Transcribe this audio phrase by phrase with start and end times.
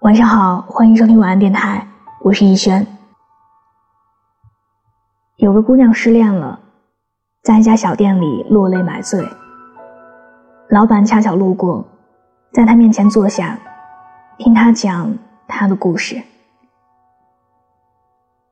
[0.00, 1.86] 晚上好，欢迎收听晚安电台，
[2.22, 2.86] 我是逸轩。
[5.36, 6.58] 有个姑娘失恋了，
[7.42, 9.22] 在一家小店里落泪买醉。
[10.70, 11.84] 老板恰巧路过，
[12.50, 13.58] 在她面前坐下，
[14.38, 15.14] 听她讲
[15.46, 16.18] 她的故事。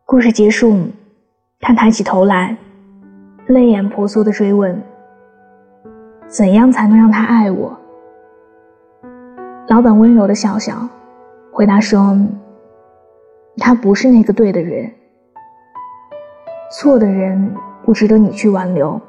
[0.04, 0.90] 故事结束，
[1.60, 2.58] 她抬起头来，
[3.46, 4.82] 泪眼婆娑的追问
[6.28, 7.74] ：“怎样才能让他爱我？”
[9.68, 10.86] 老板温柔的笑笑。
[11.58, 12.16] 回答说
[13.58, 14.88] ：“他不是那个对的人，
[16.70, 17.52] 错的人
[17.84, 19.00] 不值得你去挽留，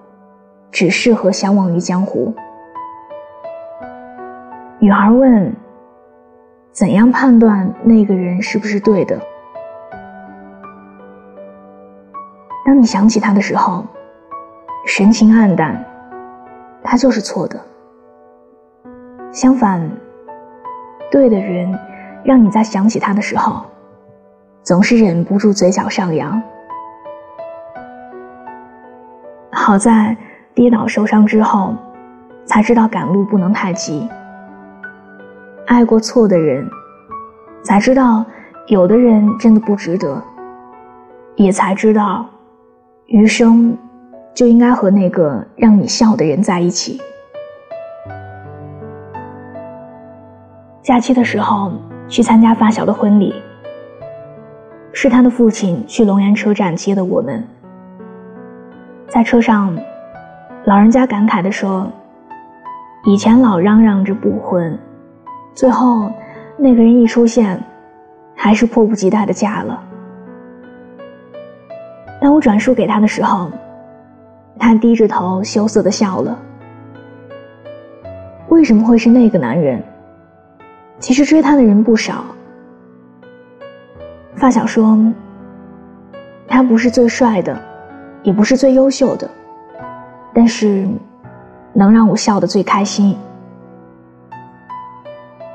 [0.72, 2.34] 只适合相忘于江湖。”
[4.81, 5.55] 女孩问
[6.73, 9.22] ：“怎样判断那个人是不是对的？
[12.66, 13.86] 当你想起他的时候，
[14.88, 15.86] 神情黯淡，
[16.81, 17.61] 他就是错的。
[19.31, 19.88] 相反，
[21.11, 21.77] 对的人。”
[22.23, 23.64] 让你在想起他的时候，
[24.64, 26.42] 总是忍不住嘴角上扬。
[29.52, 30.16] 好在
[30.53, 31.75] 跌倒受伤之后，
[32.45, 34.08] 才知道赶路不能太急。
[35.67, 36.67] 爱过错的人，
[37.64, 38.25] 才知道
[38.67, 40.22] 有的人真的不值得，
[41.36, 42.25] 也才知道，
[43.06, 43.78] 余生
[44.34, 47.00] 就应该和那个让你笑的人在一起。
[50.84, 51.72] 假期的时候。
[52.10, 53.34] 去参加发小的婚礼，
[54.92, 57.46] 是他的父亲去龙岩车站接的我们。
[59.08, 59.78] 在车上，
[60.66, 61.90] 老人家感慨地说
[63.06, 64.78] ：“以前老嚷嚷着不婚，
[65.54, 66.12] 最后
[66.58, 67.62] 那个人一出现，
[68.36, 69.82] 还是迫不及待的嫁了。”
[72.20, 73.50] 当我转述给他的时候，
[74.58, 76.38] 他低着头羞涩的笑了。
[78.50, 79.82] 为什么会是那个男人？
[81.00, 82.25] 其实追他的人不少。
[84.36, 84.97] 发小说，
[86.47, 87.59] 他不是最帅的，
[88.24, 89.29] 也不是最优秀的，
[90.34, 90.88] 但是
[91.74, 93.16] 能让我笑得最开心。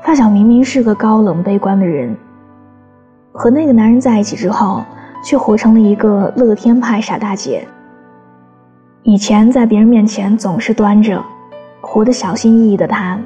[0.03, 2.15] 发小明明是个高冷悲观的人，
[3.31, 4.83] 和那个男人在一起之后，
[5.23, 7.67] 却活成了一个乐天派傻大姐。
[9.01, 11.23] 以前在别人面前总是端着，
[11.81, 13.19] 活得小心翼翼的他。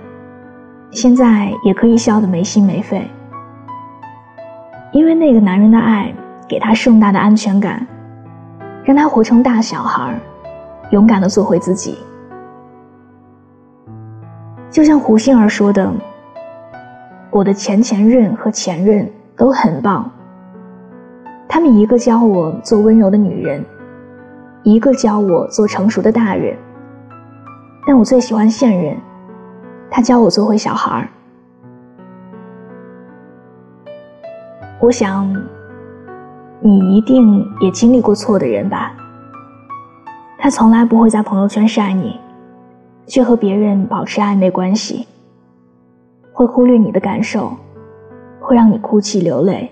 [0.91, 3.07] 现在也可以笑得没心没肺，
[4.91, 6.11] 因为那个男人的爱
[6.47, 7.85] 给他盛大的安全感，
[8.83, 10.19] 让他活成大小孩，
[10.89, 11.99] 勇敢的做回自己。
[14.71, 15.91] 就像胡杏儿说的
[17.29, 19.07] ：“我的前前任和前任
[19.37, 20.09] 都很棒，
[21.47, 23.63] 他们一个教我做温柔的女人，
[24.63, 26.57] 一个教我做成熟的大人，
[27.85, 28.97] 但我最喜欢现任。”
[29.91, 31.09] 他教我做回小孩儿。
[34.79, 35.31] 我想，
[36.61, 38.93] 你一定也经历过错的人吧？
[40.37, 42.17] 他从来不会在朋友圈晒你，
[43.05, 45.05] 却和别人保持暧昧关系，
[46.31, 47.51] 会忽略你的感受，
[48.39, 49.69] 会让你哭泣流泪，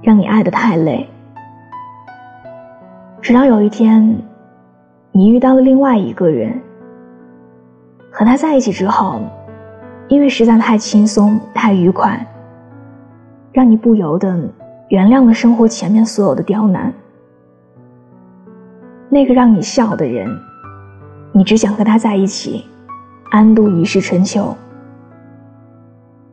[0.00, 1.08] 让你爱的太累。
[3.20, 4.22] 直到有一天，
[5.10, 6.60] 你遇到了另外一个人。
[8.20, 9.18] 和他在一起之后，
[10.08, 12.26] 因为实在太轻松、太愉快，
[13.50, 14.46] 让你不由得
[14.90, 16.92] 原谅了生活前面所有的刁难。
[19.08, 20.28] 那个让你笑的人，
[21.32, 22.66] 你只想和他在一起，
[23.30, 24.54] 安度一世春秋。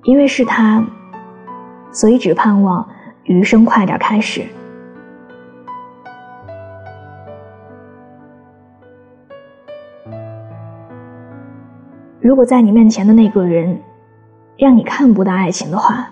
[0.03, 0.85] 因为是他，
[1.93, 2.85] 所以只盼望
[3.23, 4.45] 余生快点开始。
[12.27, 13.79] 如果在你面前的那个人，
[14.57, 16.09] 让你看不到爱情的话，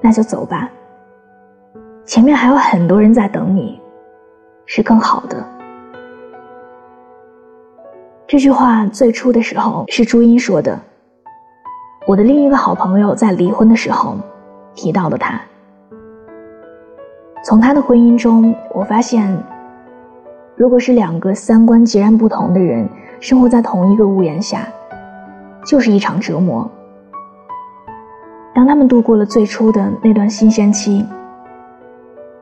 [0.00, 0.66] 那就走吧。
[2.06, 3.78] 前面还有很多人在等你，
[4.64, 5.46] 是更好的。
[8.26, 10.80] 这句话最初的时候是朱茵说的。
[12.06, 14.16] 我的另一个好朋友在离婚的时候
[14.74, 15.38] 提到了他。
[17.44, 19.36] 从他的婚姻中，我发现，
[20.56, 22.88] 如果是两个三观截然不同的人
[23.20, 24.66] 生活在同一个屋檐下。
[25.66, 26.70] 就是一场折磨。
[28.54, 31.04] 当他们度过了最初的那段新鲜期，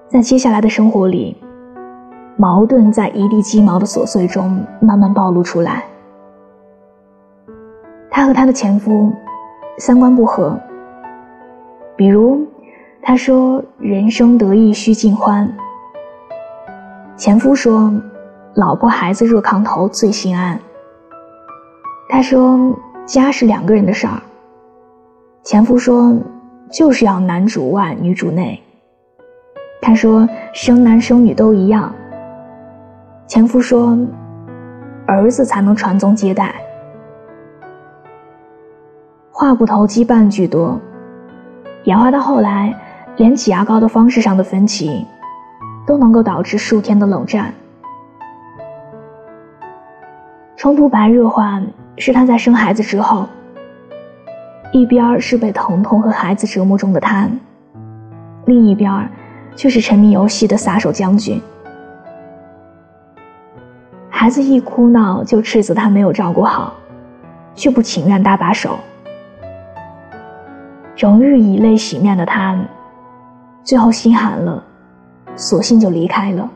[0.09, 1.37] 在接下来的生活里，
[2.37, 5.85] 矛盾在一地鸡毛的琐碎中慢慢暴露出来。
[8.11, 9.11] 她和她的前夫
[9.79, 10.57] 三观不合，
[11.97, 12.47] 比如，
[13.03, 15.53] 她说人生得意须尽欢，
[17.17, 17.93] 前夫说
[18.55, 20.61] 老婆孩子热炕头最心安。
[22.09, 22.79] 他说。
[23.07, 24.21] 家是两个人的事儿。
[25.43, 26.17] 前夫说
[26.73, 28.61] ：“就是要男主外女主内。
[29.83, 31.95] 他说生男生女都一样。
[33.27, 33.97] 前夫说，
[35.07, 36.55] 儿子才能传宗接代。
[39.31, 40.81] 话不投机半句多，
[41.85, 42.75] 演化到后来，
[43.17, 45.05] 连挤牙膏的方式上的分歧，
[45.87, 47.53] 都能够导致数天的冷战。
[50.57, 51.61] 冲突白热化
[51.97, 53.27] 是他在生孩子之后，
[54.73, 57.29] 一边是被疼痛和孩子折磨中的他，
[58.47, 59.09] 另一边
[59.55, 61.41] 却是沉迷游戏的撒手将军。
[64.11, 66.75] 孩子一哭闹就斥责他没有照顾好，
[67.55, 68.79] 却不情愿搭把手。
[70.97, 72.59] 终日以泪洗面的他，
[73.63, 74.63] 最后心寒了，
[75.37, 76.51] 索性就离开了。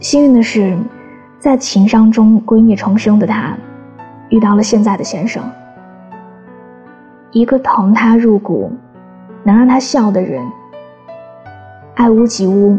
[0.00, 0.76] 幸运的是。
[1.44, 3.54] 在情伤中闺蜜重生的她，
[4.30, 5.44] 遇到了现在的先生，
[7.32, 8.72] 一个疼他入骨、
[9.42, 10.42] 能让他笑的人，
[11.96, 12.78] 爱屋及乌，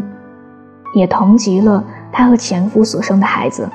[0.96, 3.70] 也疼极了他和前夫所生的孩子。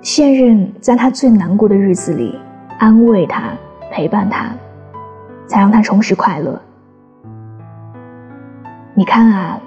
[0.00, 2.36] 现任在他最难过的日子里
[2.80, 3.52] 安慰他、
[3.92, 4.50] 陪伴他，
[5.46, 6.60] 才让他重拾快乐。
[8.92, 9.60] 你看啊，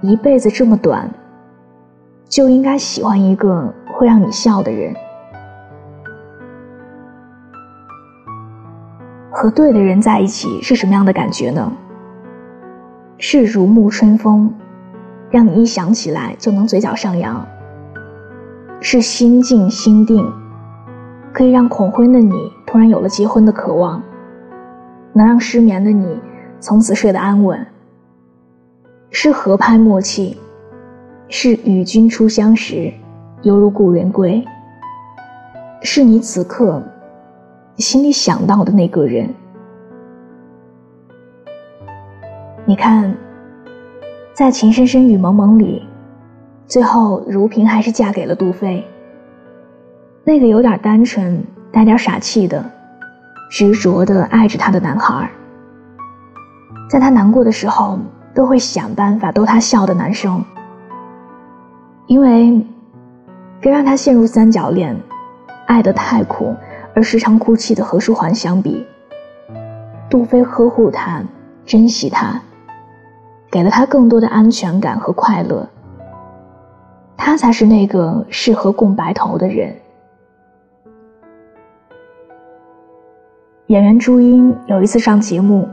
[0.00, 1.10] 一辈子这么短。
[2.28, 4.94] 就应该喜欢一个会让你笑的人，
[9.30, 11.72] 和对的人在一起是什么样的感觉呢？
[13.16, 14.52] 是如沐春风，
[15.30, 17.46] 让你一想起来就能嘴角上扬；
[18.78, 20.30] 是心静心定，
[21.32, 24.02] 可以让恐婚的你突然有了结婚的渴望，
[25.14, 26.20] 能让失眠的你
[26.60, 27.58] 从此睡得安稳；
[29.10, 30.38] 是合拍默契。
[31.30, 32.90] 是与君初相识，
[33.42, 34.42] 犹如故人归。
[35.82, 36.82] 是你此刻
[37.76, 39.28] 心里想到的那个人。
[42.64, 43.14] 你看，
[44.32, 45.86] 在《情深深雨蒙蒙里，
[46.66, 48.82] 最后如萍还是嫁给了杜飞。
[50.24, 52.64] 那个有点单纯、带点傻气的、
[53.50, 55.30] 执着的爱着他的男孩，
[56.88, 57.98] 在他难过的时候
[58.34, 60.42] 都会想办法逗他笑的男生。
[62.08, 62.66] 因为，
[63.60, 64.98] 跟让他陷入三角恋、
[65.66, 66.56] 爱得太苦
[66.94, 68.86] 而时常哭泣的何书桓相比，
[70.08, 71.22] 杜飞呵护他、
[71.66, 72.40] 珍惜他，
[73.50, 75.68] 给了他更多的安全感和快乐。
[77.14, 79.76] 他才是那个适合共白头的人。
[83.66, 85.68] 演员朱茵有一次上节目，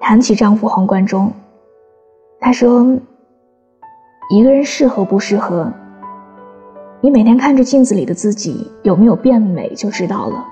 [0.00, 1.32] 谈起丈夫黄贯中，
[2.40, 2.84] 她说。
[4.30, 5.70] 一个人适合不适合，
[7.00, 10.44] 你每天看着镜子里的自己有没有变美就知道了。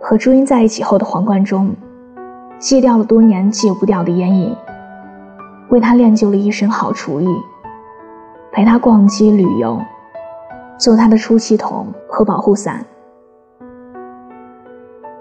[0.00, 1.74] 和朱茵在一起后的黄贯中，
[2.58, 4.56] 戒掉了多年戒不掉的烟瘾，
[5.68, 7.28] 为她练就了一身好厨艺，
[8.50, 9.78] 陪她逛街旅游，
[10.78, 12.84] 做她的出气筒和保护伞。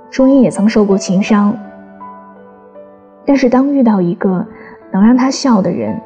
[0.10, 1.54] 朱茵也曾受过情伤，
[3.26, 4.46] 但是当遇到一个
[4.92, 6.00] 能让她笑的人。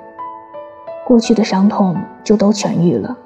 [1.07, 3.18] 过去的伤痛就都痊愈了。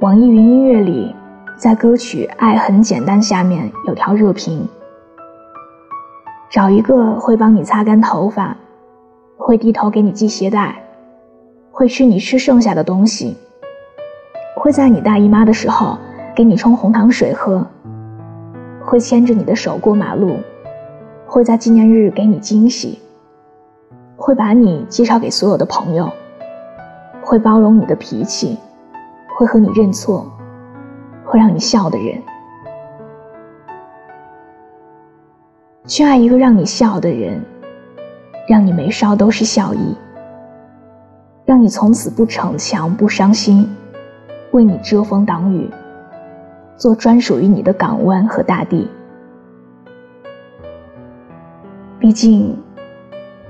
[0.00, 1.12] 网易云音乐里，
[1.56, 4.68] 在歌曲《爱很简单》下面有条热评：
[6.48, 8.56] 找一个会帮你擦干头发，
[9.36, 10.80] 会低头给你系鞋带，
[11.72, 13.36] 会吃你吃剩下的东西，
[14.54, 15.98] 会在你大姨妈的时候
[16.32, 17.66] 给你冲红糖水喝，
[18.84, 20.36] 会牵着你的手过马路，
[21.26, 23.00] 会在纪念日给你惊喜。
[24.24, 26.08] 会把你介绍给所有的朋友，
[27.24, 28.56] 会包容你的脾气，
[29.36, 30.24] 会和你认错，
[31.24, 32.22] 会让你笑的人。
[35.86, 37.44] 去爱一个让你笑的人，
[38.46, 39.96] 让你眉梢都是笑意，
[41.44, 43.68] 让你从此不逞强不伤心，
[44.52, 45.68] 为你遮风挡雨，
[46.76, 48.88] 做专属于你的港湾和大地。
[51.98, 52.56] 毕竟。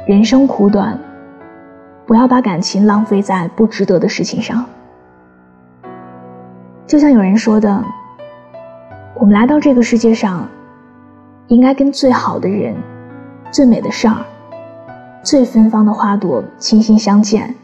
[0.04, 0.98] 人生苦短，
[2.04, 4.64] 不要把感情浪费在不值得的事情上。
[6.88, 7.84] 就像有人说的，
[9.14, 10.48] 我们来到这个世界上，
[11.46, 12.74] 应该跟最好的人、
[13.52, 14.16] 最美的事儿、
[15.22, 17.54] 最芬芳的花朵倾心相见，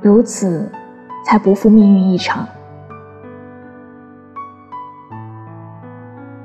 [0.00, 0.66] 如此，
[1.26, 2.48] 才不负命运一场。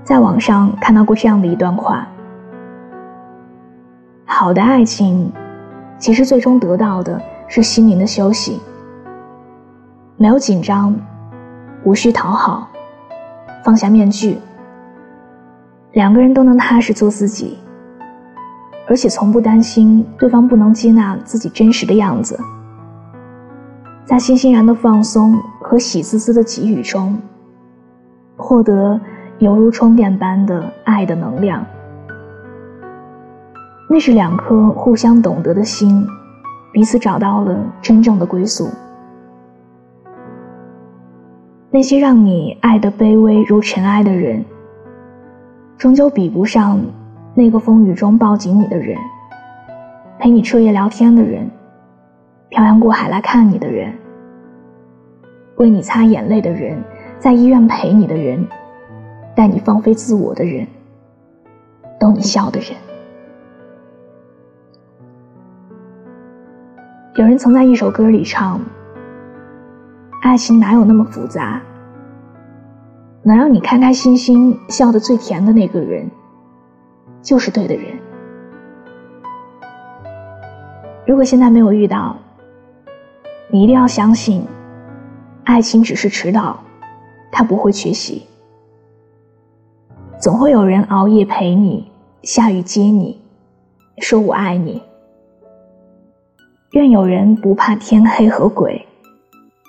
[0.03, 2.05] 在网上看到过这样的一段话。
[4.43, 5.31] 好的爱情，
[5.97, 8.59] 其实最终得到的是心灵的休息。
[10.17, 10.93] 没有紧张，
[11.85, 12.67] 无需讨好，
[13.63, 14.37] 放下面具，
[15.93, 17.57] 两个人都能踏实做自己，
[18.85, 22.37] 而且从不担心对方不能接纳自己真实的样子，
[24.03, 27.17] 在欣欣然的放松和喜滋滋的给予中，
[28.35, 28.99] 获得
[29.39, 31.65] 犹如充电般的爱的能量。
[33.93, 36.03] 那是两颗互相懂得的心，
[36.71, 38.67] 彼此找到了真正的归宿。
[41.69, 44.43] 那些让你爱得卑微如尘埃的人，
[45.77, 46.81] 终究比不上
[47.35, 48.97] 那个风雨中抱紧你的人，
[50.17, 51.47] 陪你彻夜聊天的人，
[52.49, 53.93] 漂洋过海来看你的人，
[55.57, 56.83] 为你擦眼泪的人，
[57.19, 58.43] 在医院陪你的人，
[59.35, 60.65] 带你放飞自我的人，
[61.99, 62.69] 逗你笑的人。
[67.15, 68.59] 有人曾在一首歌里唱
[70.23, 71.61] ：“爱情哪有那么复杂？
[73.21, 76.09] 能让你开开心心笑得最甜的那个人，
[77.21, 77.85] 就是对的人。
[81.05, 82.17] 如果现在没有遇到，
[83.47, 84.43] 你一定要相信，
[85.43, 86.63] 爱情只是迟到，
[87.31, 88.23] 它不会缺席。
[90.19, 91.91] 总会有人熬夜陪你，
[92.23, 93.21] 下雨接你，
[93.99, 94.81] 说我爱你。”
[96.73, 98.87] 愿有人不怕天黑和鬼，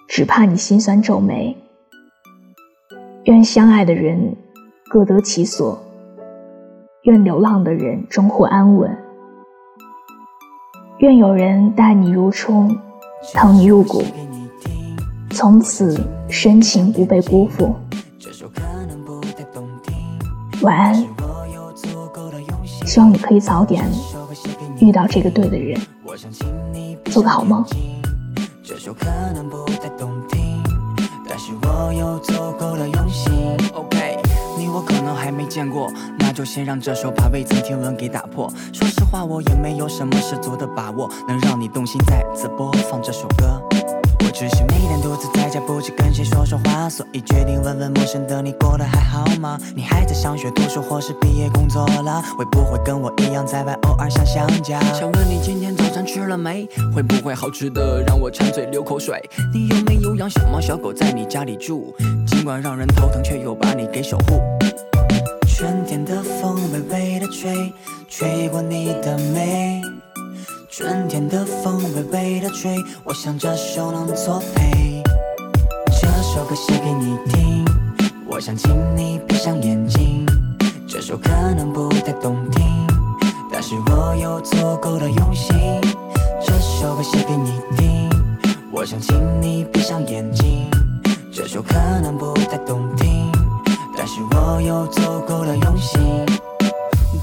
[0.08, 1.54] 只怕你心酸皱眉。
[3.24, 4.34] 愿相爱的人
[4.88, 5.78] 各得其所，
[7.02, 8.96] 愿流浪的人终获安稳。
[11.00, 12.70] 愿有人待你如初，
[13.34, 14.02] 疼你入骨，
[15.28, 17.74] 从此深情不被辜负。
[20.62, 20.94] 晚安，
[22.64, 23.84] 希望你可以早点
[24.80, 25.78] 遇到这个对的人。
[27.14, 27.64] 做个好梦。
[28.64, 30.60] 这首可能不太动听，
[31.28, 33.56] 但是我有足够的用心。
[33.72, 34.18] OK，
[34.58, 38.52] 你我可能还没见过，那就先让这首把未曾听闻给打破。
[38.72, 43.62] 说实话，我也没有什么十足的把握，能让你动心再次播放这首歌。
[44.34, 49.56] 只是每天独自在家，不知跟谁说说话，所以决定问问陌生的你过得还好吗？
[49.76, 52.20] 你还在上学读书，或是毕业工作了？
[52.36, 54.80] 会不会跟我一样在外偶尔想想家？
[54.92, 56.68] 想问你今天早餐吃了没？
[56.92, 59.22] 会不会好吃的让我馋嘴流口水？
[59.52, 61.94] 你有没有养小猫小狗在你家里住？
[62.26, 64.42] 尽管让人头疼，却又把你给守护。
[65.46, 67.72] 春天的风微微的吹，
[68.08, 69.80] 吹过你的眉。
[70.76, 75.04] 春天的风微微的吹，我想这首能作陪。
[75.86, 77.64] 这首歌写给你听，
[78.26, 80.26] 我想请你闭上眼睛。
[80.88, 82.64] 这首可能不太动听，
[83.52, 85.56] 但是我有足够的用心。
[86.44, 88.10] 这首歌写给你听，
[88.72, 90.68] 我想请你闭上眼睛。
[91.30, 93.30] 这首可能不太动听，
[93.96, 96.26] 但是我有足够的用心。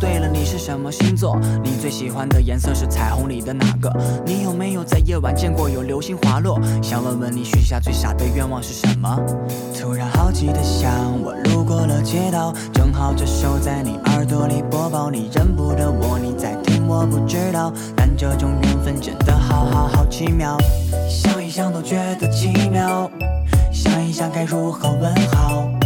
[0.01, 1.39] 对了，你是什么星座？
[1.63, 3.96] 你最喜欢的颜色是彩虹里的哪个？
[4.25, 6.60] 你有没有在夜晚见过有流星滑落？
[6.81, 9.15] 想问问你许下最傻的愿望是什么？
[9.79, 10.91] 突然好奇的想，
[11.22, 20.58] 我路过了街道，正好这首在你耳朵里播报，你认不得我，你在听我不知道，但这种缘分真的好好好奇妙，
[21.08, 23.08] 想一想都觉得奇妙，
[23.72, 25.80] 想一想该如何问好。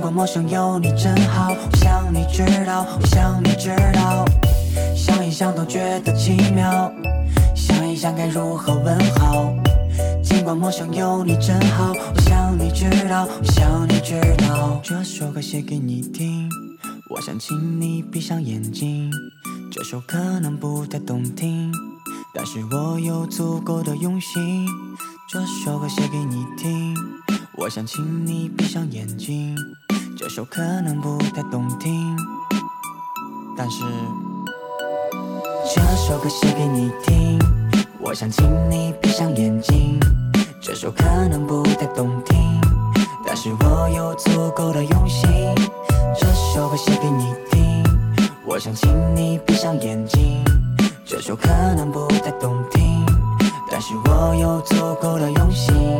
[0.00, 4.24] 尽管陌生有你真好，我想你知道，我想你知道，
[4.96, 6.90] 想一想都觉得奇妙，
[7.54, 9.52] 想一想该如何问好。
[10.24, 14.80] 尽管陌生有你真好，我想你知道，我想你知道。
[14.82, 16.48] 这首歌写给你听，
[17.10, 19.10] 我想请你闭上眼睛。
[19.70, 21.70] 这首可能不太动听，
[22.34, 24.66] 但是我有足够的用心。
[25.30, 26.96] 这首歌写给你听。
[27.58, 29.54] 我想请你闭上眼睛，
[30.20, 32.14] 这首可能不太动听，
[33.56, 33.82] 但是
[35.74, 37.38] 这首歌写给你听。
[37.98, 39.98] 我想请你闭上眼睛，
[40.60, 42.36] 这首可能不太动听，
[43.24, 45.26] 但是我有足够的用心。
[46.14, 47.82] 这首歌写给你听。
[48.44, 50.44] 我想请你闭上眼睛，
[51.02, 53.06] 这首可能不太动听，
[53.70, 55.98] 但是我有足够的用心。